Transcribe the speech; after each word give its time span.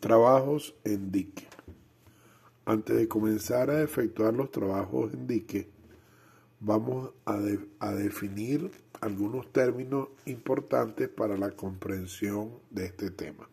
Trabajos 0.00 0.74
en 0.84 1.12
dique. 1.12 1.46
Antes 2.64 2.96
de 2.96 3.06
comenzar 3.06 3.68
a 3.68 3.82
efectuar 3.82 4.32
los 4.32 4.50
trabajos 4.50 5.12
en 5.12 5.26
dique, 5.26 5.68
vamos 6.58 7.10
a, 7.26 7.38
definir 7.92 8.70
algunos 9.02 9.52
términos 9.52 10.08
importantes 10.24 11.10
para 11.10 11.36
la 11.36 11.50
comprensión 11.50 12.50
de 12.70 12.86
este 12.86 13.10
tema. 13.10 13.50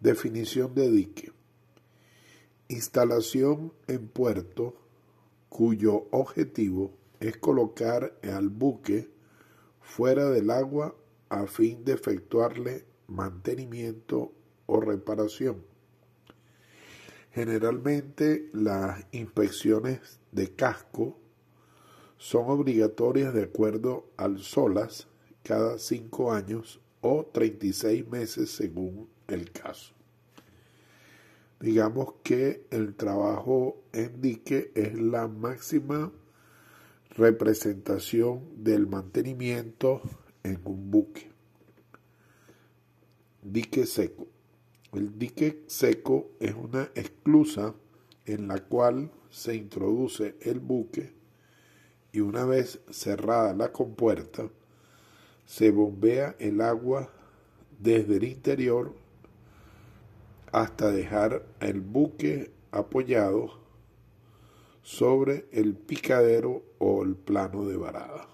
Definición 0.00 0.74
de 0.74 0.90
dique. 0.90 1.30
Instalación 2.68 3.74
en 3.86 4.08
puerto 4.08 4.76
cuyo 5.50 6.06
objetivo 6.10 6.94
es 7.20 7.36
colocar 7.36 8.18
al 8.22 8.48
buque 8.48 9.10
fuera 9.82 10.30
del 10.30 10.50
agua 10.50 10.94
a 11.28 11.46
fin 11.46 11.84
de 11.84 11.92
efectuarle 11.92 12.86
mantenimiento 13.08 14.32
o 14.68 14.80
reparación. 14.80 15.64
Generalmente 17.32 18.50
las 18.52 19.04
inspecciones 19.12 20.20
de 20.30 20.54
casco 20.54 21.18
son 22.18 22.50
obligatorias 22.50 23.32
de 23.32 23.44
acuerdo 23.44 24.10
al 24.16 24.38
SOLAS 24.38 25.08
cada 25.42 25.78
cinco 25.78 26.32
años 26.32 26.80
o 27.00 27.24
36 27.32 28.08
meses 28.08 28.50
según 28.50 29.08
el 29.28 29.50
caso. 29.50 29.94
Digamos 31.60 32.14
que 32.22 32.66
el 32.70 32.94
trabajo 32.94 33.82
en 33.92 34.20
dique 34.20 34.70
es 34.74 34.94
la 34.94 35.26
máxima 35.26 36.12
representación 37.10 38.62
del 38.62 38.86
mantenimiento 38.86 40.02
en 40.42 40.60
un 40.64 40.90
buque. 40.90 41.30
Dique 43.42 43.86
seco. 43.86 44.26
El 44.92 45.18
dique 45.18 45.64
seco 45.66 46.30
es 46.40 46.54
una 46.54 46.90
esclusa 46.94 47.74
en 48.24 48.48
la 48.48 48.58
cual 48.64 49.10
se 49.30 49.54
introduce 49.54 50.36
el 50.40 50.60
buque 50.60 51.12
y 52.12 52.20
una 52.20 52.44
vez 52.44 52.80
cerrada 52.90 53.52
la 53.54 53.70
compuerta, 53.70 54.48
se 55.44 55.70
bombea 55.70 56.36
el 56.38 56.60
agua 56.60 57.10
desde 57.78 58.16
el 58.16 58.24
interior 58.24 58.94
hasta 60.52 60.90
dejar 60.90 61.44
el 61.60 61.80
buque 61.80 62.50
apoyado 62.70 63.58
sobre 64.82 65.46
el 65.52 65.74
picadero 65.74 66.62
o 66.78 67.02
el 67.02 67.14
plano 67.14 67.66
de 67.66 67.76
varada. 67.76 68.26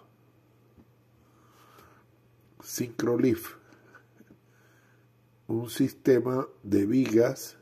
Syncrolift, 2.63 3.57
un 5.55 5.71
sistema 5.71 6.49
de 6.65 6.85
vigas 6.85 7.57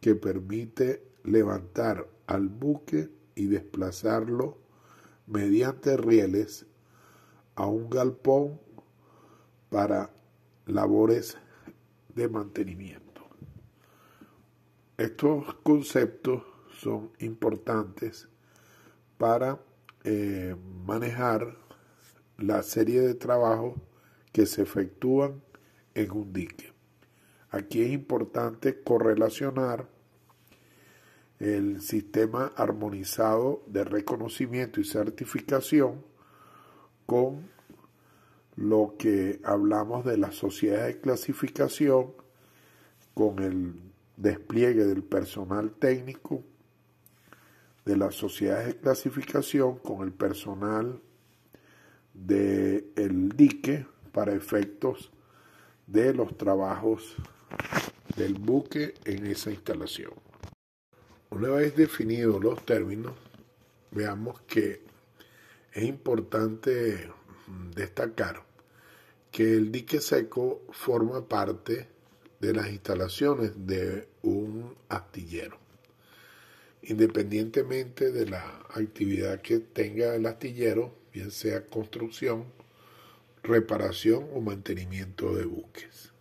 que 0.00 0.14
permite 0.14 1.06
levantar 1.24 2.08
al 2.26 2.48
buque 2.48 3.10
y 3.34 3.46
desplazarlo 3.46 4.56
mediante 5.26 5.96
rieles 5.96 6.66
a 7.54 7.66
un 7.66 7.90
galpón 7.90 8.60
para 9.68 10.10
labores 10.64 11.36
de 12.14 12.28
mantenimiento. 12.28 13.28
Estos 14.96 15.54
conceptos 15.56 16.42
son 16.78 17.10
importantes 17.18 18.26
para 19.18 19.60
eh, 20.02 20.56
manejar 20.86 21.58
la 22.38 22.62
serie 22.62 23.02
de 23.02 23.14
trabajos 23.14 23.74
que 24.32 24.46
se 24.46 24.62
efectúan 24.62 25.42
en 25.94 26.10
un 26.10 26.32
dique. 26.32 26.73
Aquí 27.54 27.82
es 27.82 27.92
importante 27.92 28.82
correlacionar 28.82 29.86
el 31.38 31.80
sistema 31.82 32.52
armonizado 32.56 33.62
de 33.68 33.84
reconocimiento 33.84 34.80
y 34.80 34.84
certificación 34.84 36.04
con 37.06 37.48
lo 38.56 38.96
que 38.98 39.40
hablamos 39.44 40.04
de 40.04 40.16
la 40.16 40.32
sociedad 40.32 40.86
de 40.86 40.98
clasificación, 40.98 42.12
con 43.14 43.38
el 43.38 43.74
despliegue 44.16 44.84
del 44.84 45.04
personal 45.04 45.70
técnico, 45.74 46.42
de 47.84 47.96
las 47.96 48.16
sociedades 48.16 48.66
de 48.66 48.76
clasificación, 48.78 49.78
con 49.78 50.02
el 50.02 50.12
personal 50.12 51.00
del 52.14 52.90
el 52.96 53.28
dique 53.28 53.86
para 54.10 54.34
efectos 54.34 55.12
de 55.86 56.12
los 56.14 56.36
trabajos 56.36 57.16
del 58.16 58.34
buque 58.34 58.94
en 59.04 59.26
esa 59.26 59.50
instalación. 59.50 60.12
Una 61.30 61.48
vez 61.48 61.76
definidos 61.76 62.42
los 62.42 62.64
términos, 62.64 63.14
veamos 63.90 64.40
que 64.42 64.82
es 65.72 65.84
importante 65.84 67.10
destacar 67.74 68.42
que 69.32 69.42
el 69.54 69.72
dique 69.72 70.00
seco 70.00 70.62
forma 70.70 71.28
parte 71.28 71.88
de 72.38 72.52
las 72.52 72.68
instalaciones 72.68 73.66
de 73.66 74.06
un 74.22 74.76
astillero. 74.88 75.58
Independientemente 76.82 78.12
de 78.12 78.26
la 78.26 78.44
actividad 78.74 79.40
que 79.40 79.58
tenga 79.58 80.14
el 80.14 80.26
astillero, 80.26 80.94
bien 81.12 81.32
sea 81.32 81.66
construcción, 81.66 82.44
reparación 83.42 84.28
o 84.34 84.40
mantenimiento 84.40 85.34
de 85.34 85.46
buques. 85.46 86.13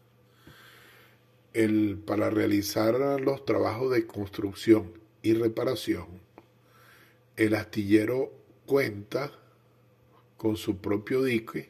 El, 1.53 1.99
para 2.05 2.29
realizar 2.29 2.95
los 3.21 3.45
trabajos 3.45 3.91
de 3.91 4.07
construcción 4.07 4.91
y 5.21 5.33
reparación, 5.33 6.07
el 7.37 7.55
astillero 7.55 8.31
cuenta 8.65 9.31
con 10.37 10.57
su 10.57 10.77
propio 10.77 11.23
dique, 11.23 11.69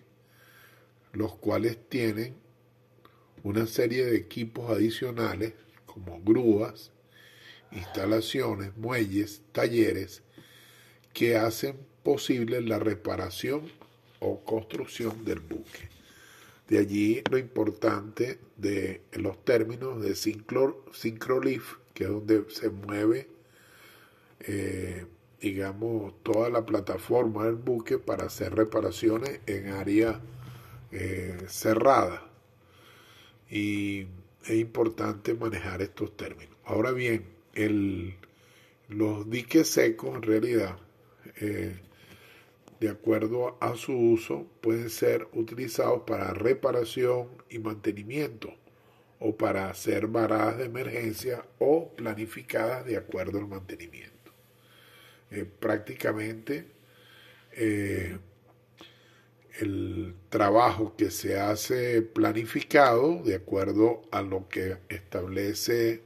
los 1.11 1.35
cuales 1.35 1.77
tienen 1.89 2.35
una 3.43 3.67
serie 3.67 4.05
de 4.05 4.15
equipos 4.15 4.71
adicionales 4.71 5.53
como 5.85 6.21
grúas, 6.21 6.91
instalaciones, 7.71 8.75
muelles, 8.77 9.41
talleres, 9.51 10.23
que 11.13 11.37
hacen 11.37 11.77
posible 12.03 12.61
la 12.61 12.79
reparación 12.79 13.69
o 14.19 14.39
construcción 14.43 15.23
del 15.25 15.39
buque. 15.39 15.92
De 16.67 16.79
allí 16.79 17.21
lo 17.29 17.37
importante 17.37 18.39
de 18.57 19.01
los 19.13 19.43
términos 19.43 20.01
de 20.01 20.15
Syncrolift, 20.15 21.77
que 21.93 22.05
es 22.05 22.09
donde 22.09 22.45
se 22.49 22.69
mueve 22.69 23.27
eh, 24.45 25.05
digamos, 25.41 26.13
toda 26.23 26.49
la 26.49 26.65
plataforma 26.65 27.45
del 27.45 27.55
buque 27.55 27.97
para 27.97 28.25
hacer 28.25 28.55
reparaciones 28.55 29.41
en 29.45 29.69
área 29.69 30.21
eh, 30.91 31.37
cerrada. 31.47 32.29
Y 33.49 34.07
es 34.45 34.55
importante 34.55 35.33
manejar 35.33 35.81
estos 35.81 36.15
términos. 36.15 36.55
Ahora 36.65 36.91
bien, 36.91 37.25
el, 37.53 38.15
los 38.87 39.29
diques 39.29 39.67
secos 39.69 40.15
en 40.15 40.21
realidad, 40.21 40.77
eh, 41.41 41.77
de 42.79 42.89
acuerdo 42.89 43.57
a 43.59 43.75
su 43.75 43.93
uso, 43.97 44.47
pueden 44.61 44.89
ser 44.89 45.27
utilizados 45.33 46.03
para 46.05 46.33
reparación 46.33 47.29
y 47.49 47.59
mantenimiento 47.59 48.53
o 49.19 49.35
para 49.37 49.69
hacer 49.69 50.07
varadas 50.07 50.57
de 50.57 50.65
emergencia 50.65 51.45
o 51.59 51.89
planificadas 51.95 52.85
de 52.85 52.97
acuerdo 52.97 53.39
al 53.39 53.47
mantenimiento. 53.47 54.31
Eh, 55.31 55.45
prácticamente 55.59 56.67
eh, 57.53 58.17
el 59.59 60.15
trabajo 60.29 60.95
que 60.95 61.11
se 61.11 61.39
hace 61.39 62.01
planificado 62.01 63.23
de 63.23 63.35
acuerdo 63.35 64.01
a 64.11 64.21
lo 64.21 64.49
que 64.49 64.77
establece 64.89 66.01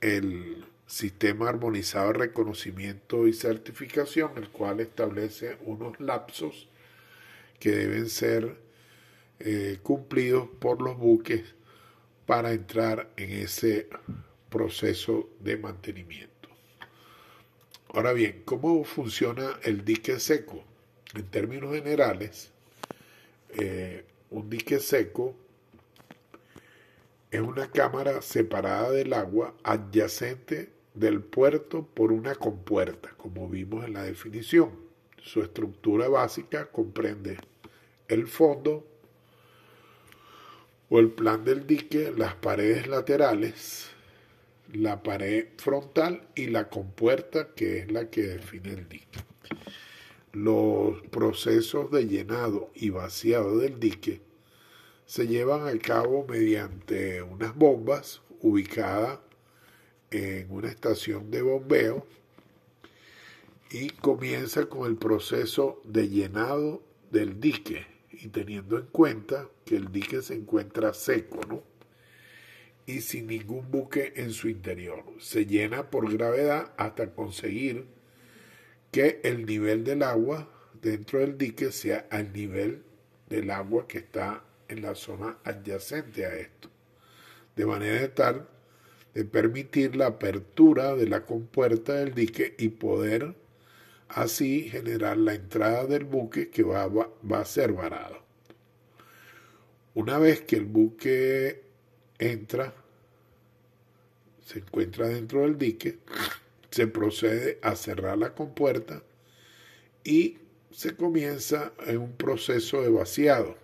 el 0.00 0.64
sistema 0.86 1.48
armonizado 1.48 2.08
de 2.08 2.18
reconocimiento 2.18 3.26
y 3.26 3.32
certificación, 3.32 4.32
el 4.36 4.48
cual 4.50 4.80
establece 4.80 5.58
unos 5.64 5.98
lapsos 6.00 6.68
que 7.58 7.70
deben 7.70 8.08
ser 8.08 8.56
eh, 9.40 9.78
cumplidos 9.82 10.48
por 10.60 10.80
los 10.80 10.96
buques 10.96 11.54
para 12.24 12.52
entrar 12.52 13.10
en 13.16 13.30
ese 13.30 13.88
proceso 14.48 15.28
de 15.40 15.56
mantenimiento. 15.56 16.48
Ahora 17.88 18.12
bien, 18.12 18.42
¿cómo 18.44 18.84
funciona 18.84 19.58
el 19.62 19.84
dique 19.84 20.20
seco? 20.20 20.64
En 21.14 21.24
términos 21.26 21.74
generales, 21.74 22.50
eh, 23.50 24.04
un 24.30 24.50
dique 24.50 24.80
seco 24.80 25.34
es 27.30 27.40
una 27.40 27.70
cámara 27.70 28.22
separada 28.22 28.90
del 28.90 29.12
agua 29.12 29.54
adyacente 29.62 30.75
del 30.96 31.20
puerto 31.20 31.86
por 31.86 32.10
una 32.10 32.34
compuerta, 32.34 33.10
como 33.16 33.48
vimos 33.48 33.84
en 33.84 33.92
la 33.92 34.02
definición. 34.02 34.70
Su 35.22 35.42
estructura 35.42 36.08
básica 36.08 36.66
comprende 36.70 37.36
el 38.08 38.26
fondo 38.26 38.86
o 40.88 40.98
el 40.98 41.10
plan 41.10 41.44
del 41.44 41.66
dique, 41.66 42.12
las 42.16 42.34
paredes 42.34 42.86
laterales, 42.86 43.90
la 44.72 45.02
pared 45.02 45.48
frontal 45.58 46.28
y 46.34 46.46
la 46.46 46.68
compuerta 46.68 47.54
que 47.54 47.78
es 47.78 47.92
la 47.92 48.08
que 48.08 48.22
define 48.22 48.70
el 48.70 48.88
dique. 48.88 49.18
Los 50.32 51.02
procesos 51.08 51.90
de 51.90 52.06
llenado 52.06 52.70
y 52.74 52.90
vaciado 52.90 53.58
del 53.58 53.80
dique 53.80 54.20
se 55.06 55.26
llevan 55.26 55.66
a 55.66 55.78
cabo 55.78 56.26
mediante 56.28 57.22
unas 57.22 57.54
bombas 57.54 58.22
ubicadas 58.40 59.18
en 60.10 60.50
una 60.50 60.68
estación 60.68 61.30
de 61.30 61.42
bombeo 61.42 62.06
y 63.70 63.90
comienza 63.90 64.66
con 64.66 64.86
el 64.86 64.96
proceso 64.96 65.80
de 65.84 66.08
llenado 66.08 66.82
del 67.10 67.40
dique 67.40 67.86
y 68.10 68.28
teniendo 68.28 68.78
en 68.78 68.86
cuenta 68.86 69.48
que 69.64 69.76
el 69.76 69.92
dique 69.92 70.22
se 70.22 70.34
encuentra 70.34 70.94
seco, 70.94 71.40
¿no? 71.48 71.62
Y 72.86 73.00
sin 73.00 73.26
ningún 73.26 73.70
buque 73.70 74.12
en 74.16 74.30
su 74.30 74.48
interior. 74.48 75.04
Se 75.18 75.44
llena 75.44 75.90
por 75.90 76.10
gravedad 76.12 76.72
hasta 76.76 77.12
conseguir 77.12 77.86
que 78.92 79.20
el 79.24 79.44
nivel 79.44 79.82
del 79.82 80.04
agua 80.04 80.48
dentro 80.80 81.18
del 81.18 81.36
dique 81.36 81.72
sea 81.72 82.06
al 82.10 82.32
nivel 82.32 82.84
del 83.28 83.50
agua 83.50 83.88
que 83.88 83.98
está 83.98 84.44
en 84.68 84.82
la 84.82 84.94
zona 84.94 85.38
adyacente 85.44 86.26
a 86.26 86.34
esto. 86.36 86.70
De 87.56 87.66
manera 87.66 88.14
tal 88.14 88.36
de 88.36 88.55
permitir 89.24 89.96
la 89.96 90.06
apertura 90.06 90.94
de 90.94 91.06
la 91.08 91.24
compuerta 91.24 91.94
del 91.94 92.14
dique 92.14 92.54
y 92.58 92.68
poder 92.68 93.34
así 94.08 94.68
generar 94.68 95.16
la 95.16 95.34
entrada 95.34 95.86
del 95.86 96.04
buque 96.04 96.50
que 96.50 96.62
va, 96.62 96.86
va, 96.86 97.40
a 97.40 97.44
ser 97.44 97.72
varado. 97.72 98.18
Una 99.94 100.18
vez 100.18 100.42
que 100.42 100.56
el 100.56 100.66
buque 100.66 101.62
entra, 102.18 102.74
se 104.44 104.58
encuentra 104.58 105.08
dentro 105.08 105.42
del 105.42 105.58
dique, 105.58 105.98
se 106.70 106.86
procede 106.86 107.58
a 107.62 107.74
cerrar 107.74 108.18
la 108.18 108.34
compuerta 108.34 109.02
y 110.04 110.38
se 110.70 110.94
comienza 110.94 111.72
en 111.86 111.98
un 111.98 112.12
proceso 112.12 112.82
de 112.82 112.90
vaciado 112.90 113.56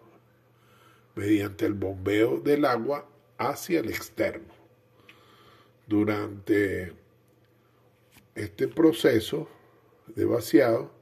mediante 1.14 1.66
el 1.66 1.74
bombeo 1.74 2.40
del 2.40 2.64
agua 2.64 3.06
hacia 3.36 3.80
el 3.80 3.90
externo. 3.90 4.61
Durante 5.86 6.92
este 8.36 8.68
proceso 8.68 9.48
de 10.06 10.24
vaciado 10.24 10.92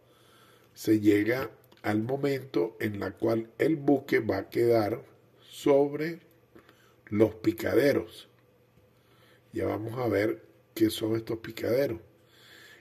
se 0.73 1.01
llega 1.01 1.51
al 1.83 2.03
momento 2.03 2.77
en 2.81 3.03
el 3.03 3.13
cual 3.15 3.51
el 3.59 3.77
buque 3.77 4.21
va 4.21 4.39
a 4.39 4.49
quedar 4.49 5.05
sobre 5.43 6.21
los 7.07 7.35
picaderos. 7.35 8.29
Ya 9.53 9.67
vamos 9.67 9.99
a 9.99 10.09
ver 10.09 10.43
qué 10.75 10.89
son 10.89 11.15
estos 11.15 11.39
picaderos. 11.39 12.01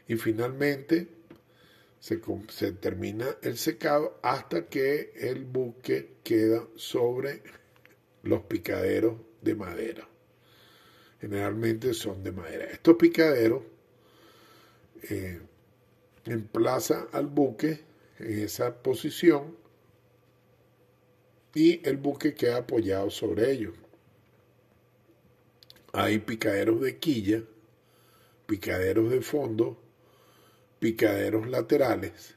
Y 0.07 0.15
finalmente 0.15 1.09
se, 1.99 2.21
se, 2.47 2.71
termina 2.71 3.27
el 3.41 3.57
secado 3.57 4.19
hasta 4.23 4.67
que 4.67 5.11
el 5.15 5.43
buque 5.43 6.13
queda 6.23 6.65
sobre 6.75 7.43
los 8.23 8.43
picaderos 8.43 9.17
de 9.41 9.55
madera 9.55 10.09
generalmente 11.19 11.93
son 11.93 12.23
de 12.23 12.31
madera. 12.31 12.65
Estos 12.65 12.95
picaderos 12.95 13.63
eh, 15.03 15.41
emplazan 16.25 17.07
al 17.11 17.27
buque 17.27 17.81
en 18.19 18.39
esa 18.39 18.81
posición 18.81 19.57
y 21.53 21.87
el 21.87 21.97
buque 21.97 22.33
queda 22.33 22.57
apoyado 22.57 23.09
sobre 23.09 23.51
ellos. 23.51 23.73
Hay 25.91 26.19
picaderos 26.19 26.81
de 26.81 26.97
quilla, 26.97 27.43
picaderos 28.45 29.09
de 29.09 29.21
fondo, 29.21 29.81
picaderos 30.79 31.47
laterales 31.47 32.35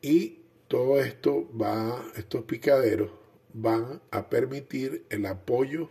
y 0.00 0.38
todo 0.68 1.00
esto 1.00 1.48
va, 1.56 2.04
estos 2.16 2.44
picaderos 2.44 3.10
van 3.52 4.00
a 4.10 4.30
permitir 4.30 5.04
el 5.10 5.26
apoyo 5.26 5.90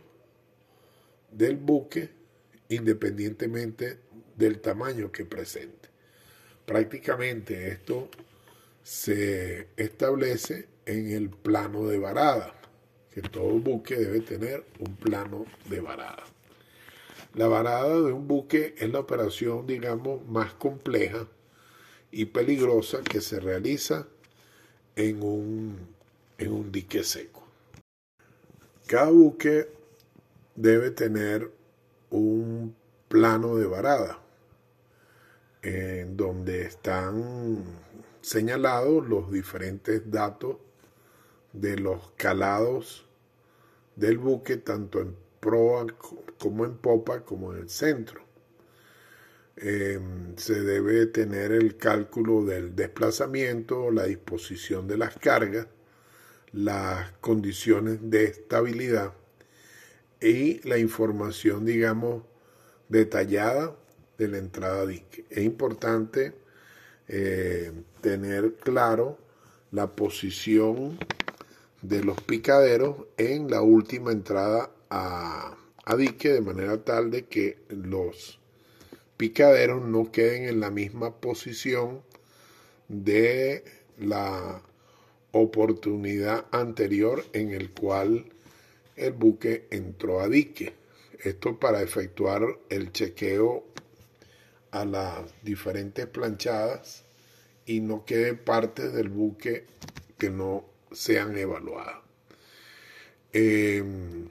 del 1.32 1.58
buque 1.58 2.10
independientemente 2.70 4.00
del 4.36 4.60
tamaño 4.60 5.12
que 5.12 5.26
presente. 5.26 5.90
Prácticamente 6.66 7.70
esto 7.70 8.10
se 8.84 9.68
establece 9.76 10.68
en 10.86 11.12
el 11.12 11.30
plano 11.30 11.86
de 11.88 12.00
varada, 12.00 12.54
que 13.12 13.22
todo 13.22 13.50
buque 13.60 13.96
debe 13.96 14.22
tener 14.22 14.66
un 14.80 14.96
plano 14.96 15.46
de 15.70 15.82
varada. 15.82 16.24
La 17.36 17.48
varada 17.48 17.96
de 18.02 18.12
un 18.12 18.28
buque 18.28 18.76
es 18.78 18.90
la 18.90 19.00
operación, 19.00 19.68
digamos, 19.68 20.26
más 20.28 20.54
compleja 20.54 21.28
y 22.12 22.26
peligrosa 22.26 23.02
que 23.04 23.22
se 23.22 23.40
realiza 23.40 24.08
en 24.96 25.22
un, 25.22 25.78
en 26.38 26.52
un 26.52 26.72
dique 26.72 27.04
seco. 27.04 27.48
Cada 28.88 29.12
buque 29.12 29.70
debe 30.60 30.92
tener 30.92 31.50
un 32.10 32.76
plano 33.08 33.56
de 33.56 33.66
varada 33.66 34.20
en 35.62 36.18
donde 36.18 36.64
están 36.64 37.64
señalados 38.20 39.08
los 39.08 39.32
diferentes 39.32 40.12
datos 40.12 40.58
de 41.54 41.78
los 41.78 42.12
calados 42.18 43.08
del 43.96 44.18
buque, 44.18 44.58
tanto 44.58 45.00
en 45.00 45.16
proa 45.40 45.88
como 46.38 46.66
en 46.66 46.76
popa, 46.76 47.22
como 47.22 47.54
en 47.54 47.62
el 47.62 47.70
centro. 47.70 48.22
Em, 49.56 50.36
se 50.36 50.60
debe 50.60 51.06
tener 51.06 51.54
el 51.54 51.78
cálculo 51.78 52.44
del 52.44 52.76
desplazamiento, 52.76 53.92
la 53.92 54.04
disposición 54.04 54.90
de 54.90 54.98
las 54.98 55.16
cargas, 55.18 55.68
las 56.52 57.14
condiciones 57.22 58.00
de 58.02 58.26
estabilidad 58.26 59.14
y 60.22 60.60
la 60.68 60.78
información, 60.78 61.66
digamos, 61.66 62.24
detallada 62.90 63.76
de 64.18 64.28
la 64.28 64.38
entrada 64.38 64.86
dique. 64.86 65.26
Es 65.30 65.44
importante 65.44 66.34
eh, 67.08 67.72
tener 68.02 68.56
claro 68.56 69.18
la 69.72 69.88
posición 69.88 70.98
de 71.82 72.04
los 72.04 72.22
picaderos 72.22 73.06
en 73.18 73.50
la 73.50 73.62
última 73.62 74.12
entrada 74.12 74.72
a, 74.90 75.56
a 75.86 75.96
dique 75.96 76.30
de 76.30 76.42
manera 76.42 76.84
tal 76.84 77.12
de 77.12 77.26
que 77.26 77.58
los 77.70 78.40
picaderos 79.16 79.84
no 79.84 80.12
queden 80.12 80.44
en 80.46 80.60
la 80.60 80.72
misma 80.72 81.16
posición 81.16 82.02
de 82.90 83.64
la 83.98 84.62
oportunidad 85.32 86.46
anterior 86.52 87.24
en 87.34 87.52
el 87.52 87.72
cual 87.72 88.26
el 89.00 89.14
buque 89.14 89.68
entró 89.72 90.20
a 90.22 90.28
dique. 90.28 90.74
Esto 91.24 91.60
para 91.60 91.82
efectuar 91.82 92.44
el 92.70 92.92
chequeo 92.92 93.66
a 94.72 94.86
las 94.86 95.44
diferentes 95.44 96.06
planchadas 96.08 97.04
y 97.66 97.82
no 97.82 98.06
quede 98.06 98.36
parte 98.36 98.90
del 98.90 99.10
buque 99.10 99.66
que 100.18 100.30
no 100.30 100.66
sean 100.92 101.38
evaluadas. 101.38 101.98
Em, 103.32 104.30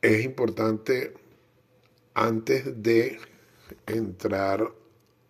es 0.00 0.24
importante 0.24 1.12
antes 2.14 2.82
de 2.82 3.18
entrar 3.86 4.72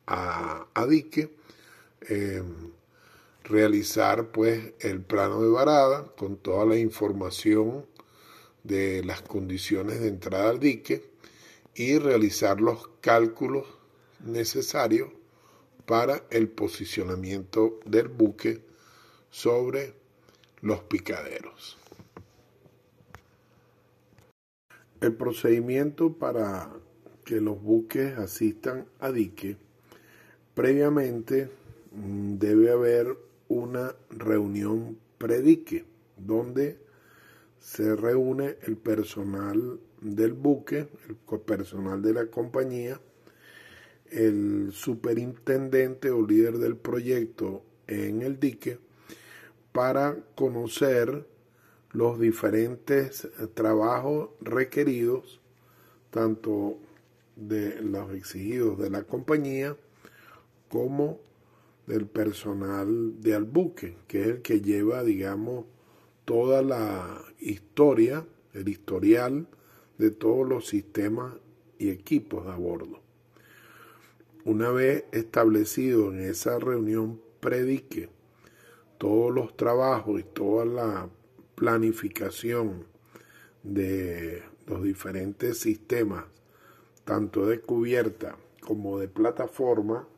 a, 0.06 0.86
dique 0.88 1.30
em, 2.02 2.72
realizar 3.48 4.32
pues 4.32 4.74
el 4.80 5.00
plano 5.00 5.40
de 5.40 5.48
varada 5.48 6.04
con 6.16 6.36
toda 6.36 6.66
la 6.66 6.76
información 6.76 7.86
de 8.64 9.04
las 9.04 9.22
condiciones 9.22 10.00
de 10.00 10.08
entrada 10.08 10.50
al 10.50 10.58
dique 10.58 11.08
y 11.74 11.98
realizar 11.98 12.60
los 12.60 12.88
cálculos 13.00 13.66
necesarios 14.24 15.10
para 15.86 16.24
el 16.30 16.48
posicionamiento 16.48 17.78
del 17.84 18.08
buque 18.08 18.62
sobre 19.30 19.94
los 20.60 20.80
picaderos. 20.80 21.78
El 25.00 25.14
procedimiento 25.14 26.14
para 26.14 26.72
que 27.24 27.40
los 27.40 27.62
buques 27.62 28.18
asistan 28.18 28.86
a 28.98 29.12
dique, 29.12 29.56
previamente 30.54 31.50
mm, 31.92 32.38
debe 32.38 32.72
haber 32.72 33.16
una 33.48 33.94
reunión 34.10 34.98
predique, 35.18 35.84
donde 36.16 36.78
se 37.58 37.96
reúne 37.96 38.56
el 38.62 38.76
personal 38.76 39.80
del 40.00 40.32
buque, 40.32 40.88
el 41.08 41.40
personal 41.40 42.02
de 42.02 42.12
la 42.14 42.26
compañía, 42.26 43.00
el 44.10 44.70
superintendente 44.72 46.10
o 46.10 46.24
líder 46.24 46.58
del 46.58 46.76
proyecto 46.76 47.62
en 47.86 48.22
el 48.22 48.38
dique, 48.38 48.78
para 49.72 50.16
conocer 50.34 51.26
los 51.92 52.18
diferentes 52.18 53.28
trabajos 53.54 54.30
requeridos 54.40 55.40
tanto 56.10 56.78
de 57.36 57.82
los 57.82 58.12
exigidos 58.14 58.78
de 58.78 58.90
la 58.90 59.02
compañía 59.02 59.76
como 60.68 61.20
del 61.86 62.06
personal 62.06 63.20
de 63.20 63.34
Albuque, 63.34 63.96
que 64.06 64.22
es 64.22 64.26
el 64.28 64.42
que 64.42 64.60
lleva, 64.60 65.04
digamos, 65.04 65.66
toda 66.24 66.62
la 66.62 67.22
historia, 67.38 68.26
el 68.52 68.68
historial 68.68 69.46
de 69.98 70.10
todos 70.10 70.48
los 70.48 70.66
sistemas 70.66 71.34
y 71.78 71.90
equipos 71.90 72.46
a 72.48 72.56
bordo. 72.56 73.00
Una 74.44 74.70
vez 74.70 75.04
establecido 75.12 76.12
en 76.12 76.20
esa 76.20 76.58
reunión 76.58 77.20
predique 77.40 78.08
todos 78.98 79.34
los 79.34 79.56
trabajos 79.56 80.20
y 80.20 80.24
toda 80.24 80.64
la 80.64 81.08
planificación 81.54 82.86
de 83.62 84.42
los 84.66 84.82
diferentes 84.82 85.58
sistemas, 85.58 86.24
tanto 87.04 87.46
de 87.46 87.60
cubierta 87.60 88.36
como 88.60 88.98
de 88.98 89.08
plataforma, 89.08 90.08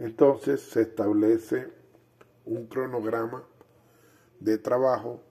entonces 0.00 0.62
se 0.62 0.80
establece 0.80 1.68
un 2.46 2.66
cronograma 2.66 3.44
de 4.40 4.56
trabajo 4.56 5.22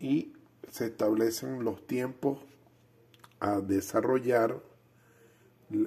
y 0.00 0.32
se 0.70 0.86
establecen 0.86 1.62
los 1.62 1.86
tiempos 1.86 2.38
a 3.38 3.60
desarrollar 3.60 4.62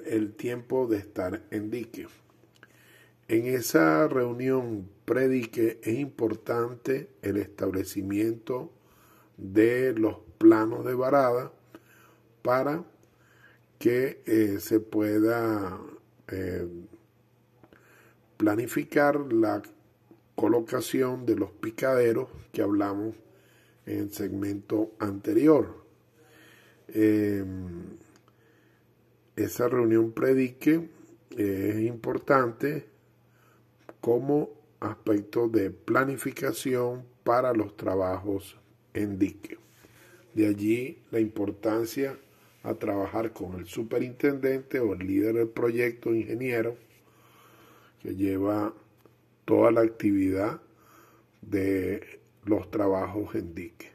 el 0.06 0.34
tiempo 0.34 0.86
de 0.86 0.98
estar 0.98 1.42
en 1.50 1.70
dique. 1.70 2.06
En 3.26 3.46
esa 3.46 4.06
reunión 4.06 4.88
predique 5.04 5.80
es 5.82 5.98
importante 5.98 7.10
el 7.22 7.38
establecimiento 7.38 8.70
de 9.36 9.94
los 9.94 10.18
planos 10.38 10.84
de 10.84 10.94
varada 10.94 11.52
para 12.42 12.84
que 13.78 14.22
eh, 14.26 14.58
se 14.60 14.78
pueda 14.78 15.80
eh, 16.28 16.68
planificar 18.40 19.34
la 19.34 19.60
colocación 20.34 21.26
de 21.26 21.36
los 21.36 21.50
picaderos 21.50 22.30
que 22.52 22.62
hablamos 22.62 23.14
en 23.84 23.98
el 23.98 24.12
segmento 24.14 24.92
anterior. 24.98 25.84
Em, 26.88 27.98
esa 29.36 29.68
reunión 29.68 30.12
predique 30.12 30.88
es 31.36 31.80
importante 31.82 32.86
como 34.00 34.48
aspecto 34.80 35.46
de 35.46 35.70
planificación 35.70 37.04
para 37.24 37.52
los 37.52 37.76
trabajos 37.76 38.56
en 38.94 39.18
dique. 39.18 39.58
De 40.32 40.46
allí 40.46 41.02
la 41.10 41.20
importancia 41.20 42.18
a 42.62 42.72
trabajar 42.72 43.34
con 43.34 43.58
el 43.58 43.66
superintendente 43.66 44.80
o 44.80 44.94
el 44.94 45.06
líder 45.06 45.34
del 45.34 45.48
proyecto 45.48 46.14
ingeniero 46.14 46.88
que 48.02 48.14
lleva 48.14 48.74
toda 49.44 49.70
la 49.70 49.82
actividad 49.82 50.60
de 51.42 52.20
los 52.44 52.70
trabajos 52.70 53.34
en 53.34 53.54
dique. 53.54 53.90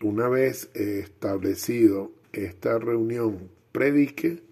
Una 0.00 0.28
vez 0.28 0.70
establecido 0.74 2.12
esta 2.32 2.78
reunión 2.78 3.50
predique, 3.72 4.42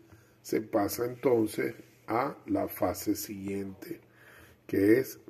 se 0.43 0.61
pasa 0.61 1.05
entonces 1.05 1.75
a 2.07 2.37
la 2.47 2.69
fase 2.69 3.17
siguiente, 3.17 4.01
que 4.67 4.99
es 4.99 5.21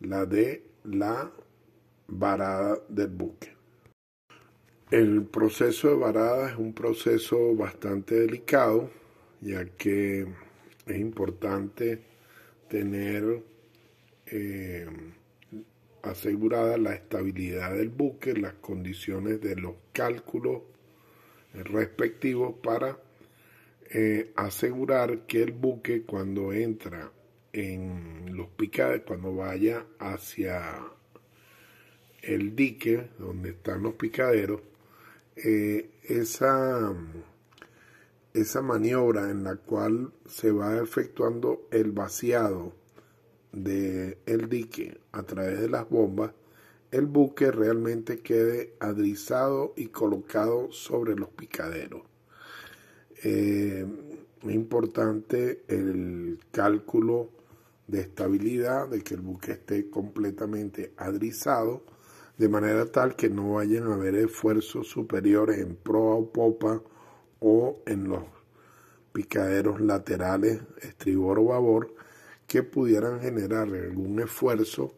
la 0.00 0.26
de 0.26 0.64
la 0.84 1.32
varada 2.06 2.78
del 2.88 3.08
buque. 3.08 3.54
El 4.90 5.24
proceso 5.24 5.88
de 5.88 5.96
varada 5.96 6.50
es 6.50 6.56
un 6.56 6.72
proceso 6.72 7.56
bastante 7.56 8.14
delicado, 8.20 8.88
ya 9.40 9.64
que 9.64 10.26
es 10.86 10.96
importante 10.96 12.00
tener 12.68 13.42
eh, 14.26 14.86
asegurada 16.02 16.78
la 16.78 16.94
estabilidad 16.94 17.74
del 17.74 17.88
buque, 17.88 18.34
las 18.34 18.54
condiciones 18.54 19.40
de 19.40 19.56
los 19.56 19.74
cálculos 19.92 20.62
respectivos 21.52 22.54
para 22.62 22.98
eh, 23.90 24.32
asegurar 24.36 25.26
que 25.26 25.42
el 25.42 25.52
buque 25.52 26.02
cuando 26.02 26.52
entra 26.52 27.10
en 27.52 28.36
los 28.36 28.48
picaderos, 28.48 29.04
cuando 29.06 29.34
vaya 29.34 29.84
hacia 29.98 30.76
el 32.22 32.54
dique 32.54 33.08
donde 33.18 33.50
están 33.50 33.82
los 33.82 33.94
picaderos, 33.94 34.60
eh, 35.36 35.90
esa 36.04 36.94
esa 38.36 38.60
maniobra 38.60 39.30
en 39.30 39.44
la 39.44 39.56
cual 39.56 40.12
se 40.26 40.50
va 40.50 40.76
efectuando 40.76 41.66
el 41.70 41.92
vaciado 41.92 42.74
del 43.52 44.18
el 44.26 44.48
dique 44.50 45.00
a 45.12 45.22
través 45.22 45.58
de 45.58 45.70
las 45.70 45.88
bombas, 45.88 46.32
el 46.90 47.06
buque 47.06 47.50
realmente 47.50 48.20
quede 48.20 48.74
adrizado 48.78 49.72
y 49.74 49.86
colocado 49.86 50.70
sobre 50.70 51.16
los 51.16 51.30
picaderos. 51.30 52.02
Eh, 53.24 53.86
importante 54.44 55.64
el 55.68 56.38
cálculo 56.52 57.30
de 57.86 58.00
estabilidad, 58.00 58.88
de 58.88 59.02
que 59.02 59.14
el 59.14 59.22
buque 59.22 59.52
esté 59.52 59.88
completamente 59.88 60.92
adrizado, 60.98 61.82
de 62.36 62.50
manera 62.50 62.84
tal 62.84 63.16
que 63.16 63.30
no 63.30 63.54
vayan 63.54 63.90
a 63.90 63.94
haber 63.94 64.14
esfuerzos 64.16 64.88
superiores 64.88 65.58
en 65.58 65.74
proa 65.74 66.16
o 66.16 66.30
popa 66.30 66.82
o 67.40 67.82
en 67.86 68.08
los 68.08 68.24
picaderos 69.12 69.80
laterales, 69.80 70.60
estribor 70.82 71.38
o 71.38 71.46
babor, 71.46 71.94
que 72.46 72.62
pudieran 72.62 73.20
generar 73.20 73.68
algún 73.68 74.20
esfuerzo 74.20 74.94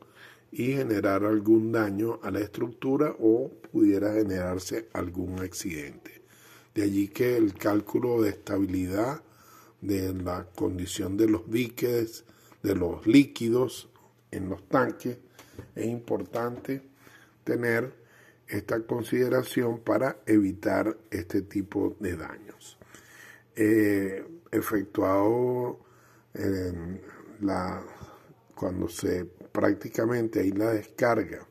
y 0.51 0.73
generar 0.73 1.25
algún 1.25 1.73
daño 1.73 2.21
a 2.23 2.31
la 2.31 2.41
estructura 2.41 3.15
o 3.19 3.51
pudiera 3.71 4.13
generarse 4.15 4.89
algún 4.93 5.41
accidente. 5.41 6.23
De 6.75 6.83
allí 6.83 7.09
que 7.09 7.37
el 7.37 7.55
cálculo 7.55 8.23
de 8.23 8.31
estabilidad 8.31 9.23
de 9.81 10.13
la 10.15 10.47
condición 10.55 11.17
de 11.17 11.29
los 11.29 11.51
diques, 11.51 12.25
de 12.63 12.75
los 12.75 13.07
líquidos 13.07 13.89
en 14.31 14.49
los 14.49 14.67
tanques, 14.69 15.19
es 15.75 15.87
importante 15.87 16.83
tener 17.45 17.93
esta 18.49 18.81
consideración 18.81 19.81
para 19.81 20.19
evitar 20.27 20.97
este 21.11 21.43
tipo 21.43 21.97
de 22.01 22.17
daños. 22.17 22.79
Eh, 23.55 24.25
efectuado 24.51 25.81
la, 27.41 27.83
cuando 28.55 28.89
se 28.89 29.25
prácticamente 29.25 30.41
hay 30.41 30.53
la 30.53 30.71
descarga 30.71 31.47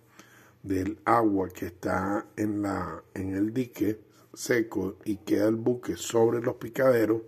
del 0.63 0.99
agua 1.05 1.49
que 1.49 1.67
está 1.67 2.25
en, 2.35 2.61
la, 2.61 3.03
en 3.13 3.35
el 3.35 3.53
dique 3.53 3.99
seco 4.33 4.97
y 5.05 5.17
queda 5.17 5.47
el 5.47 5.55
buque 5.55 5.95
sobre 5.95 6.41
los 6.41 6.55
picaderos, 6.55 7.21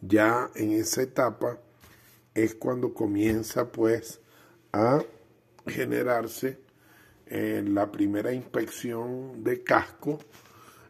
ya 0.00 0.50
en 0.54 0.72
esa 0.72 1.02
etapa 1.02 1.58
es 2.34 2.54
cuando 2.54 2.92
comienza 2.92 3.70
pues 3.70 4.20
a 4.72 5.02
generarse 5.66 6.58
la 7.30 7.90
primera 7.90 8.32
inspección 8.32 9.42
de 9.42 9.62
casco 9.62 10.20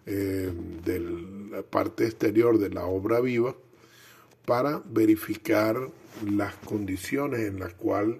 eh, 0.07 0.53
de 0.85 1.01
la 1.01 1.63
parte 1.63 2.05
exterior 2.05 2.59
de 2.59 2.69
la 2.69 2.85
obra 2.85 3.21
viva 3.21 3.57
para 4.45 4.83
verificar 4.85 5.77
las 6.31 6.55
condiciones 6.57 7.41
en 7.41 7.59
las 7.59 7.73
cuales 7.73 8.19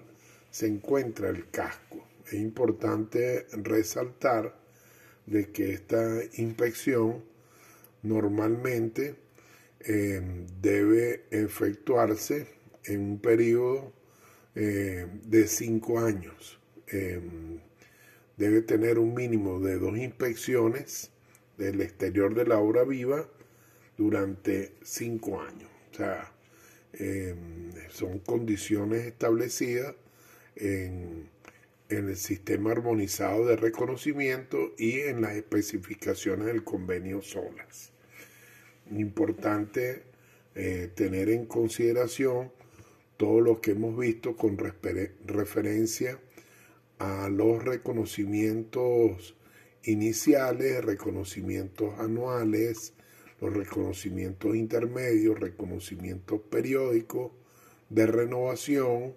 se 0.49 0.65
encuentra 0.65 1.29
el 1.29 1.47
casco. 1.51 2.03
Es 2.25 2.33
importante 2.33 3.45
resaltar 3.51 4.57
de 5.27 5.51
que 5.51 5.73
esta 5.73 6.21
inspección 6.37 7.23
normalmente 8.01 9.15
eh, 9.81 10.47
debe 10.59 11.25
efectuarse 11.29 12.47
en 12.85 13.01
un 13.01 13.19
periodo 13.19 13.93
eh, 14.55 15.05
de 15.23 15.47
cinco 15.47 15.99
años 15.99 16.59
debe 18.37 18.61
tener 18.61 18.99
un 18.99 19.13
mínimo 19.13 19.59
de 19.59 19.79
dos 19.79 19.97
inspecciones 19.97 21.11
del 21.57 21.81
exterior 21.81 22.35
de 22.35 22.45
la 22.45 22.59
obra 22.59 22.83
viva 22.83 23.27
durante 23.97 24.73
cinco 24.83 25.41
años. 25.41 25.69
O 25.91 25.95
sea, 25.95 26.31
em, 26.93 27.71
son 27.89 28.19
condiciones 28.19 29.05
establecidas 29.05 29.95
en, 30.55 31.33
el 31.87 32.17
sistema 32.17 32.71
armonizado 32.71 33.45
de 33.45 33.55
reconocimiento 33.55 34.73
y 34.77 35.01
en 35.01 35.21
las 35.21 35.35
especificaciones 35.35 36.47
del 36.47 36.63
convenio 36.63 37.21
SOLAS. 37.21 37.91
Importante 38.89 40.01
eh, 40.55 40.89
tener 40.95 41.29
en 41.29 41.45
consideración 41.45 42.51
todo 43.17 43.39
lo 43.39 43.61
que 43.61 43.71
hemos 43.71 43.97
visto 43.97 44.35
con 44.35 44.57
referencia 44.57 46.19
a 46.99 47.29
los 47.29 47.63
reconocimientos 47.63 49.35
iniciales, 49.83 50.83
reconocimientos 50.83 51.99
anuales, 51.99 52.93
los 53.41 53.53
reconocimientos 53.53 54.55
intermedios, 54.55 55.39
reconocimientos 55.39 56.41
periódicos 56.49 57.31
de 57.89 58.07
renovación 58.07 59.15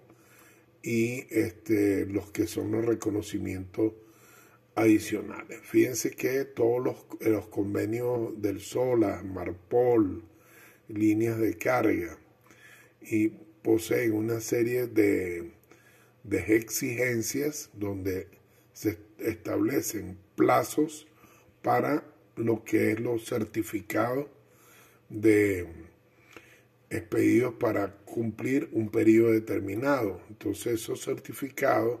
y 0.83 1.25
este, 1.29 2.05
los 2.05 2.31
que 2.31 2.47
son 2.47 2.71
los 2.71 2.85
reconocimientos 2.85 3.93
adicionales. 4.75 5.59
Fíjense 5.63 6.11
que 6.11 6.45
todos 6.45 6.83
los, 6.83 6.97
los 7.21 7.47
convenios 7.47 8.41
del 8.41 8.59
SOLA, 8.59 9.23
Marpol, 9.23 10.23
líneas 10.87 11.37
de 11.37 11.57
carga, 11.57 12.17
y 13.01 13.29
poseen 13.29 14.13
una 14.13 14.39
serie 14.39 14.87
de, 14.87 15.51
de 16.23 16.55
exigencias 16.55 17.69
donde 17.73 18.27
se 18.73 18.97
establecen 19.19 20.17
plazos 20.35 21.07
para 21.61 22.03
lo 22.35 22.63
que 22.63 22.91
es 22.91 22.99
los 22.99 23.25
certificados 23.25 24.27
de 25.09 25.67
expedidos 26.89 27.53
para 27.55 27.95
cumplir 28.05 28.69
un 28.71 28.89
periodo 28.89 29.31
determinado. 29.31 30.21
Entonces 30.29 30.81
esos 30.81 31.03
certificados 31.03 31.99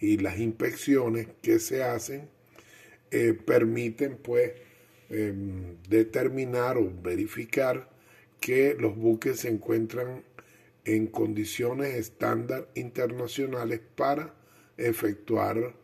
y 0.00 0.18
las 0.18 0.38
inspecciones 0.38 1.28
que 1.40 1.58
se 1.58 1.82
hacen 1.82 2.28
eh, 3.10 3.34
permiten 3.34 4.16
pues 4.16 4.52
em, 5.10 5.76
determinar 5.88 6.76
o 6.76 6.90
verificar 7.02 7.88
que 8.40 8.74
los 8.78 8.96
buques 8.96 9.40
se 9.40 9.48
encuentran 9.48 10.24
en 10.84 11.06
condiciones 11.06 11.94
estándar 11.94 12.68
internacionales 12.74 13.80
para 13.94 14.34
efectuar 14.76 15.74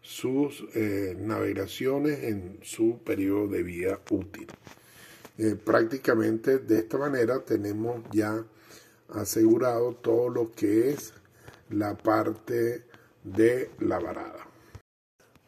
sus 0.00 0.64
eh, 0.74 1.16
navegaciones 1.18 2.24
en 2.24 2.58
su 2.62 3.00
periodo 3.04 3.48
de 3.48 3.62
vida 3.62 4.00
útil. 4.10 4.46
Eh, 5.36 5.54
prácticamente 5.54 6.58
de 6.58 6.78
esta 6.78 6.98
manera 6.98 7.44
tenemos 7.44 8.02
ya 8.10 8.44
asegurado 9.10 9.94
todo 9.94 10.28
lo 10.28 10.52
que 10.52 10.90
es 10.90 11.14
la 11.70 11.96
parte 11.96 12.86
de 13.22 13.70
la 13.80 13.98
varada. 13.98 14.46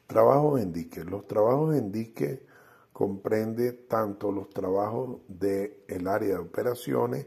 Trabajos 0.06 0.60
en 0.60 0.72
dique. 0.72 1.04
Los 1.04 1.26
trabajos 1.26 1.76
en 1.76 1.90
dique 1.90 2.42
comprende 2.92 3.72
tanto 3.72 4.30
los 4.30 4.50
trabajos 4.50 5.20
del 5.28 5.74
el 5.88 6.06
área 6.06 6.34
de 6.34 6.38
operaciones 6.38 7.26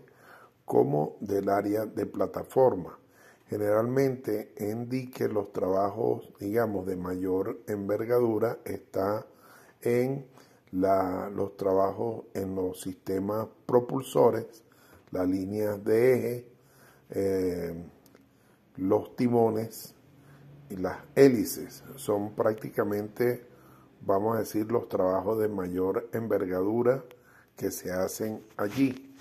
como 0.65 1.17
del 1.19 1.49
área 1.49 1.85
de 1.85 2.05
plataforma. 2.05 2.97
Generalmente 3.47 4.53
en 4.55 4.89
dique 4.89 5.27
los 5.27 5.51
trabajos, 5.51 6.33
digamos, 6.39 6.85
de 6.85 6.95
mayor 6.95 7.59
envergadura 7.67 8.59
está 8.65 9.25
en 9.81 10.25
los 10.71 11.55
trabajos 11.55 12.25
en 12.33 12.55
los 12.55 12.81
sistemas 12.81 13.47
propulsores, 13.65 14.63
las 15.11 15.27
líneas 15.27 15.83
de 15.83 16.13
eje, 16.13 16.47
eh, 17.11 17.83
los 18.77 19.15
timones 19.15 19.93
y 20.69 20.77
las 20.77 20.97
hélices. 21.15 21.83
Son 21.95 22.33
prácticamente 22.33 23.53
vamos 24.05 24.35
a 24.35 24.39
decir, 24.39 24.71
los 24.71 24.89
trabajos 24.89 25.39
de 25.39 25.47
mayor 25.47 26.09
envergadura 26.13 27.03
que 27.55 27.71
se 27.71 27.91
hacen 27.91 28.43
allí. 28.57 29.15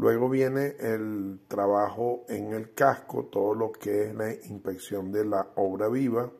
Luego 0.00 0.30
viene 0.30 0.76
el 0.80 1.40
trabajo 1.46 2.24
en 2.30 2.54
el 2.54 2.72
casco, 2.72 3.26
todo 3.26 3.54
lo 3.54 3.70
que 3.70 4.04
es 4.04 4.14
la 4.14 4.32
inspección 4.32 5.12
de 5.12 5.26
la 5.26 5.46
obra 5.56 5.90
viva. 5.90 6.32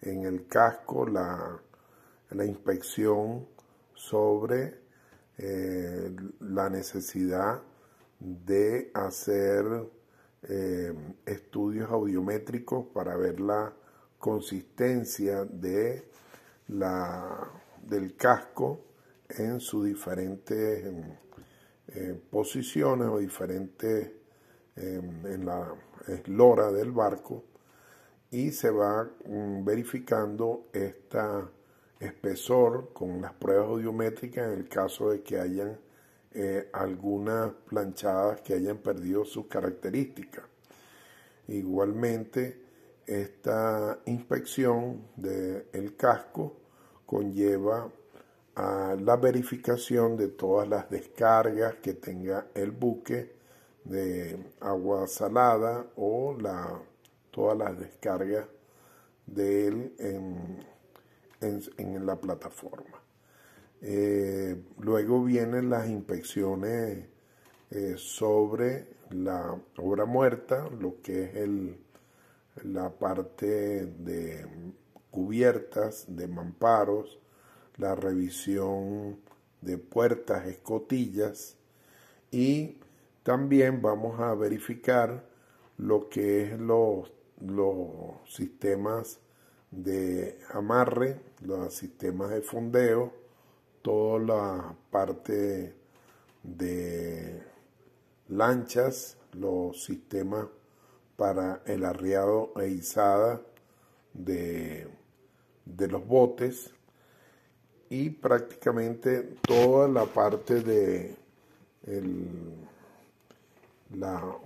En 0.00 0.26
el 0.26 0.46
casco, 0.46 1.04
la, 1.08 1.60
inspección 2.44 3.48
sobre 3.94 4.82
eh, 5.38 6.14
la 6.38 6.70
necesidad 6.70 7.60
de 8.20 8.92
hacer 8.94 9.90
eh, 10.44 10.94
estudios 11.26 11.90
audiométricos 11.90 12.86
para 12.94 13.16
ver 13.16 13.40
la 13.40 13.72
consistencia 14.20 15.44
de 15.46 16.08
la, 16.68 17.50
del 17.82 18.14
casco 18.14 18.84
en 19.30 19.58
sus 19.58 19.86
diferentes 19.86 20.84
eh, 21.94 22.20
posiciones 22.30 23.08
o 23.08 23.18
diferentes 23.18 24.10
em, 24.76 25.26
en 25.26 25.44
la 25.44 25.74
eslora 26.06 26.70
del 26.70 26.92
barco 26.92 27.44
y 28.30 28.52
se 28.52 28.70
va 28.70 29.10
mm, 29.26 29.64
verificando 29.64 30.68
este 30.72 31.18
espesor 31.98 32.92
con 32.92 33.20
las 33.20 33.32
pruebas 33.34 33.68
audiométricas 33.68 34.46
en 34.46 34.58
el 34.60 34.68
caso 34.68 35.10
de 35.10 35.22
que 35.22 35.38
hayan 35.38 35.78
eh, 36.32 36.70
algunas 36.72 37.52
planchadas 37.68 38.40
que 38.42 38.54
hayan 38.54 38.78
perdido 38.78 39.24
sus 39.24 39.46
características. 39.46 40.44
Igualmente, 41.48 42.62
esta 43.04 43.98
inspección 44.06 45.08
del 45.16 45.96
casco 45.96 46.56
conlleva 47.04 47.90
a 48.54 48.96
la 49.00 49.16
verificación 49.16 50.16
de 50.16 50.28
todas 50.28 50.68
las 50.68 50.90
descargas 50.90 51.76
que 51.76 51.94
tenga 51.94 52.48
el 52.54 52.70
buque 52.70 53.34
de 53.84 54.52
agua 54.60 55.06
salada 55.06 55.86
o 55.96 56.36
la, 56.38 56.80
todas 57.30 57.56
las 57.56 57.78
descargas 57.78 58.46
de 59.26 59.68
él 59.68 59.94
en, 59.98 60.66
la 62.06 62.16
plataforma. 62.16 63.00
Eh, 63.80 64.62
luego 64.78 65.24
vienen 65.24 65.70
las 65.70 65.88
inspecciones 65.88 67.06
eh, 67.70 67.94
sobre 67.96 68.88
la 69.10 69.56
obra 69.76 70.04
muerta, 70.04 70.68
lo 70.68 71.00
que 71.00 71.24
es 71.24 71.34
el, 71.36 71.78
la 72.64 72.90
parte 72.90 73.86
de 73.86 74.46
cubiertas 75.10 76.04
de 76.08 76.28
mamparos, 76.28 77.19
la 77.80 77.94
revisión 77.94 79.18
de 79.60 79.78
puertas, 79.78 80.46
escotillas 80.46 81.56
y 82.30 82.78
también 83.22 83.82
vamos 83.82 84.20
a 84.20 84.34
verificar 84.34 85.24
lo 85.78 86.08
que 86.08 86.42
es 86.42 86.60
los, 86.60 87.12
los 87.40 88.16
sistemas 88.28 89.18
de 89.70 90.38
amarre, 90.52 91.20
los 91.42 91.74
sistemas 91.74 92.30
de 92.30 92.42
fondeo, 92.42 93.12
toda 93.82 94.18
la 94.18 94.76
parte 94.90 95.74
de 96.42 97.42
lanchas, 98.28 99.16
los 99.32 99.82
sistemas 99.84 100.46
para 101.16 101.62
el 101.66 101.84
arriado 101.84 102.52
e 102.56 102.68
izada 102.68 103.40
de 104.12 105.00
de 105.76 105.88
los 105.88 106.06
botes 106.06 106.72
y 107.90 108.08
prácticamente 108.10 109.34
toda 109.42 109.88
la 109.88 110.06
parte 110.06 110.62
de 110.62 111.16
la 113.90 114.36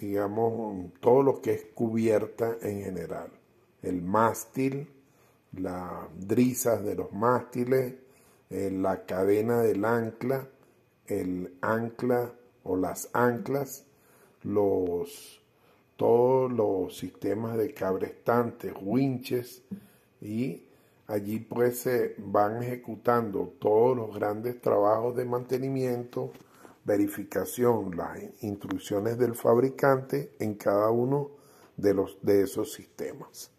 digamos 0.00 0.92
todo 1.00 1.22
lo 1.22 1.42
que 1.42 1.52
es 1.52 1.64
cubierta 1.74 2.56
en 2.62 2.82
general. 2.82 3.28
El 3.82 4.02
mástil 4.02 4.88
las 5.52 6.06
drisas 6.16 6.84
de 6.84 6.94
los 6.94 7.12
mástiles 7.12 7.94
eh, 8.50 8.70
la 8.70 9.04
cadena 9.04 9.62
del 9.62 9.84
ancla 9.84 10.48
el 11.06 11.54
ancla 11.60 12.32
o 12.62 12.76
las 12.76 13.10
anclas 13.12 13.84
los 14.44 15.40
todos 15.96 16.50
los 16.52 16.96
sistemas 16.96 17.58
de 17.58 17.74
cabrestantes 17.74 18.72
winches 18.80 19.62
y 20.20 20.62
allí 21.06 21.38
pues 21.38 21.80
se 21.80 22.14
van 22.18 22.62
ejecutando 22.62 23.54
todos 23.58 23.96
los 23.96 24.14
grandes 24.14 24.60
trabajos 24.60 25.16
de 25.16 25.24
mantenimiento, 25.24 26.32
verificación, 26.84 27.96
las 27.96 28.18
instrucciones 28.42 29.18
del 29.18 29.34
fabricante 29.34 30.34
en 30.38 30.54
cada 30.54 30.90
uno 30.90 31.30
de, 31.76 31.94
los, 31.94 32.18
de 32.22 32.42
esos 32.42 32.72
sistemas. 32.72 33.50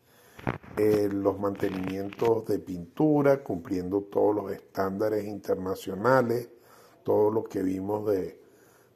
Eh, 0.77 1.07
los 1.11 1.39
mantenimientos 1.39 2.45
de 2.45 2.59
pintura, 2.59 3.43
cumpliendo 3.43 4.01
todos 4.01 4.35
los 4.35 4.51
estándares 4.51 5.25
internacionales, 5.25 6.49
todo 7.03 7.31
lo 7.31 7.43
que 7.43 7.63
vimos 7.63 8.05
de, 8.07 8.41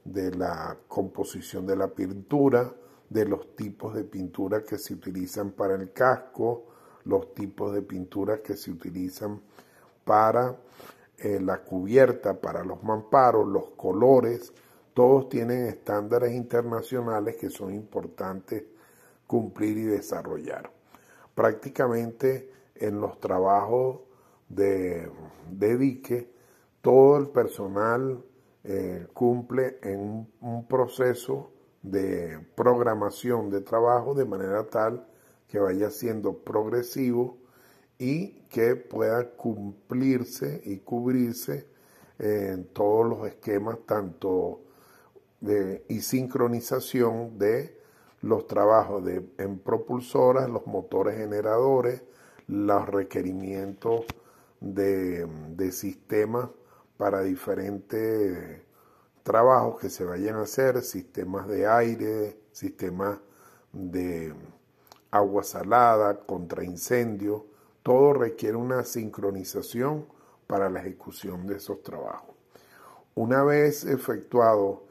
de 0.04 0.32
la 0.32 0.78
composición 0.88 1.66
de 1.66 1.76
la 1.76 1.88
pintura, 1.88 2.74
de 3.10 3.26
los 3.26 3.56
tipos 3.56 3.94
de 3.94 4.04
pintura 4.04 4.64
que 4.64 4.78
se 4.78 4.94
utilizan 4.94 5.52
para 5.52 5.76
el 5.76 5.94
casco, 5.94 6.66
los 7.08 7.34
tipos 7.34 7.74
de 7.74 7.82
pintura 7.82 8.42
que 8.42 8.56
se 8.56 8.72
utilizan 8.72 9.42
para 10.04 10.56
eh, 11.18 11.40
la 11.42 11.64
cubierta, 11.64 12.40
para 12.40 12.64
los 12.64 12.84
mamparos, 12.84 13.48
los 13.48 13.70
colores, 13.72 14.54
todos 14.94 15.30
tienen 15.30 15.66
estándares 15.66 16.34
internacionales 16.34 17.36
que 17.36 17.50
son 17.50 17.74
importantes 17.74 18.64
cumplir 19.26 19.78
y 19.78 19.84
desarrollar. 19.84 20.72
Prácticamente 21.36 22.52
en 22.76 23.00
los 23.00 23.20
trabajos 23.20 24.02
de, 24.50 25.12
de 25.52 25.78
dique, 25.78 26.32
todo 26.82 27.18
el 27.18 27.30
personal 27.30 28.24
eh, 28.64 29.08
cumple 29.14 29.80
en 29.82 30.28
un, 30.42 30.68
proceso 30.68 31.52
de 31.82 32.38
programación 32.56 33.50
de 33.50 33.62
trabajo 33.62 34.14
de 34.14 34.26
manera 34.26 34.66
tal 34.66 35.08
que 35.48 35.60
vaya 35.60 35.90
siendo 35.90 36.40
progresivo 36.40 37.38
y 37.98 38.42
que 38.50 38.76
pueda 38.76 39.32
cumplirse 39.32 40.62
y 40.66 40.80
cubrirse 40.80 41.68
en 42.20 42.66
todos 42.66 43.08
los 43.08 43.28
esquemas 43.28 43.78
tanto 43.86 44.62
de, 45.42 45.86
y 45.88 46.02
sincronización 46.02 47.38
de 47.38 47.78
los 48.22 48.48
trabajos 48.48 49.06
de, 49.06 49.24
en 49.38 49.60
propulsoras, 49.60 50.50
los 50.50 50.66
motores 50.66 51.18
generadores, 51.18 52.02
los 52.48 52.88
requerimientos 52.88 54.06
de, 54.60 55.28
de 55.56 55.72
sistemas 55.72 56.50
para 56.98 57.22
diferentes 57.22 58.62
trabajos 59.24 59.80
que 59.80 59.90
se 59.90 60.04
vayan 60.04 60.36
a 60.38 60.42
hacer, 60.42 60.82
sistemas 60.82 61.48
de 61.48 61.68
aire, 61.68 62.40
sistemas 62.52 63.20
de 63.72 64.34
agua 65.12 65.44
salada, 65.44 66.20
contra 66.20 66.64
incendio, 66.64 67.46
todo 67.84 68.14
requiere 68.14 68.58
una 68.58 68.84
sincronización 68.84 70.06
para 70.48 70.70
la 70.70 70.80
ejecución 70.80 71.48
de 71.48 71.58
esos 71.58 71.82
trabajos. 71.84 72.36
Una 73.16 73.44
vez 73.44 73.84
efectuado 73.86 74.84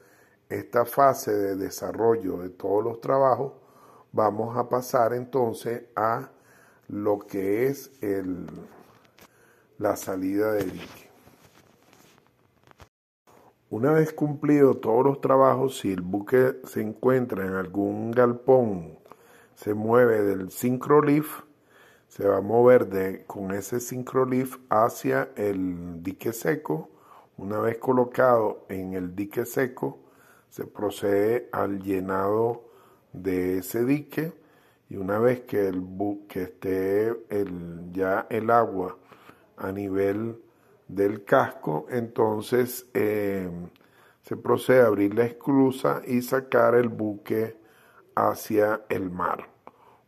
esta 0.48 0.84
fase 0.84 1.32
de 1.32 1.56
desarrollo 1.56 2.38
de 2.38 2.50
todos 2.50 2.82
los 2.82 3.00
trabajos, 3.00 3.52
vamos 4.12 4.56
a 4.56 4.68
pasar 4.68 5.12
entonces 5.12 5.84
a 5.94 6.30
lo 6.88 7.18
que 7.18 7.66
es 7.66 7.90
el, 8.00 8.46
la 9.78 9.96
salida 9.96 10.52
de 10.52 10.64
dique. 10.64 11.10
Una 13.68 13.92
vez 13.92 14.12
cumplido 14.12 14.76
todos 14.76 15.04
los 15.04 15.20
trabajos, 15.20 15.78
si 15.78 15.92
el 15.92 16.00
buque 16.00 16.60
se 16.64 16.80
encuentra 16.80 17.44
en 17.44 17.54
algún 17.54 18.12
galpón, 18.12 18.96
se 19.56 19.74
mueve 19.74 20.22
del 20.22 20.50
synchrolift, 20.50 21.44
se 22.08 22.28
va 22.28 22.36
a 22.36 22.40
mover 22.40 22.86
de, 22.86 23.24
con 23.26 23.52
ese 23.52 23.80
synchrolift 23.80 24.60
hacia 24.68 25.30
el 25.34 26.02
dique 26.02 26.32
seco. 26.32 26.90
Una 27.38 27.58
vez 27.58 27.78
colocado 27.78 28.64
en 28.68 28.92
el 28.92 29.16
dique 29.16 29.44
seco, 29.44 29.98
se 30.50 30.66
procede 30.66 31.48
al 31.52 31.82
llenado 31.82 32.64
de 33.12 33.58
ese 33.58 33.84
dique 33.84 34.32
y 34.88 34.96
una 34.96 35.18
vez 35.18 35.40
que 35.40 35.66
el 35.66 35.80
buque 35.80 36.42
esté 36.42 37.08
el, 37.30 37.90
ya 37.92 38.26
el 38.30 38.50
agua 38.50 38.96
a 39.56 39.72
nivel 39.72 40.38
del 40.86 41.24
casco, 41.24 41.86
entonces 41.90 42.86
eh, 42.94 43.50
se 44.22 44.36
procede 44.36 44.82
a 44.82 44.86
abrir 44.86 45.14
la 45.14 45.24
esclusa 45.24 46.02
y 46.06 46.22
sacar 46.22 46.74
el 46.74 46.88
buque 46.88 47.56
hacia 48.16 48.82
el 48.88 49.10
mar. 49.10 49.48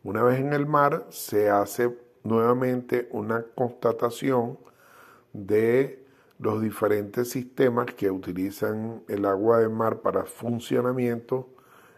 Una 0.03 0.23
vez 0.23 0.39
en 0.39 0.51
el 0.51 0.65
mar 0.65 1.05
se 1.09 1.49
hace 1.49 1.95
nuevamente 2.23 3.07
una 3.11 3.45
constatación 3.55 4.59
de 5.31 6.05
los 6.39 6.61
diferentes 6.61 7.29
sistemas 7.29 7.85
que 7.93 8.09
utilizan 8.09 9.03
el 9.07 9.25
agua 9.25 9.59
de 9.59 9.69
mar 9.69 9.99
para 10.01 10.25
funcionamiento, 10.25 11.49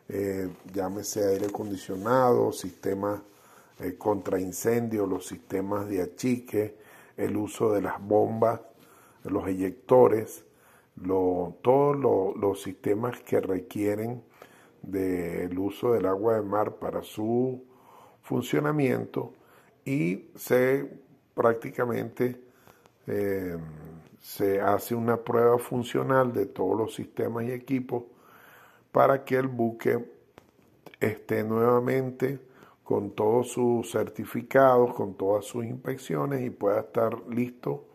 eh, 0.09 0.49
llámese 0.73 1.25
aire 1.25 1.45
acondicionado, 1.45 2.51
sistemas 2.51 3.21
eh, 3.79 3.95
contra 3.97 4.39
incendio, 4.39 5.05
los 5.05 5.25
sistemas 5.27 5.87
de 5.87 6.01
achique, 6.01 6.75
el 7.17 7.37
uso 7.37 7.71
de 7.71 7.81
las 7.81 8.01
bombas, 8.01 8.59
los 9.23 9.47
eyectores, 9.47 10.43
todos 11.61 12.35
los 12.35 12.61
sistemas 12.61 13.19
que 13.21 13.39
requieren 13.39 14.23
del 14.81 15.57
uso 15.59 15.93
del 15.93 16.05
agua 16.05 16.35
de 16.35 16.41
mar 16.41 16.75
para 16.75 17.03
su 17.03 17.63
funcionamiento 18.21 19.33
y 19.85 20.25
se 20.35 20.89
prácticamente 21.33 22.41
eh, 23.07 23.57
se 24.19 24.61
hace 24.61 24.93
una 24.93 25.17
prueba 25.17 25.57
funcional 25.57 26.31
de 26.33 26.45
todos 26.45 26.77
los 26.77 26.95
sistemas 26.95 27.45
y 27.45 27.51
equipos 27.51 28.03
para 28.91 29.23
que 29.23 29.37
el 29.37 29.47
buque 29.47 30.05
esté 30.99 31.43
nuevamente 31.43 32.39
con 32.83 33.11
todos 33.11 33.51
sus 33.51 33.91
certificados, 33.91 34.93
con 34.93 35.15
todas 35.15 35.45
sus 35.45 35.65
inspecciones 35.65 36.41
y 36.41 36.49
pueda 36.49 36.81
estar 36.81 37.17
listo 37.29 37.85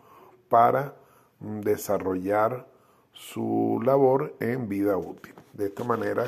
para 0.49 0.97
mm, 1.41 1.61
desarrollar 1.61 2.67
su 3.13 3.81
labor 3.85 4.35
en 4.41 4.69
vida 4.69 4.97
útil. 4.97 5.35
De 5.53 5.67
esta 5.67 5.85
manera 5.85 6.27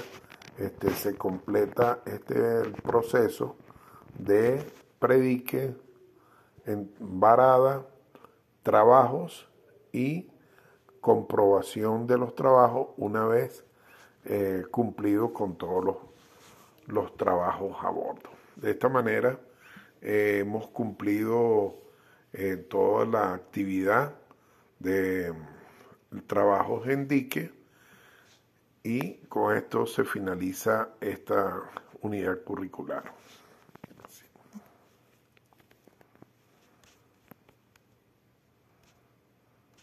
este, 0.58 0.90
se 0.90 1.16
completa 1.16 2.00
este 2.04 2.70
proceso 2.82 3.56
de 4.18 4.64
predique, 4.98 5.74
en 6.64 6.92
varada, 6.98 7.86
trabajos 8.62 9.48
y 9.92 10.28
comprobación 11.00 12.06
de 12.06 12.18
los 12.18 12.34
trabajos 12.34 12.88
una 12.96 13.24
vez 13.26 13.64
eh, 14.24 14.64
cumplido 14.70 15.32
con 15.32 15.56
todos 15.56 15.84
los, 15.84 15.96
los 16.86 17.16
trabajos 17.16 17.76
a 17.80 17.90
bordo. 17.90 18.30
De 18.56 18.72
esta 18.72 18.88
manera 18.88 19.38
eh, 20.02 20.40
hemos 20.40 20.66
cumplido 20.68 21.76
eh, 22.32 22.56
toda 22.56 23.06
la 23.06 23.32
actividad 23.32 24.14
de 24.78 25.32
trabajos 26.26 26.86
en 26.88 27.08
dique 27.08 27.57
y 28.88 29.16
con 29.28 29.54
esto 29.54 29.84
se 29.84 30.02
finaliza 30.02 30.92
esta 30.98 31.60
unidad 32.00 32.42
curricular. 32.42 33.12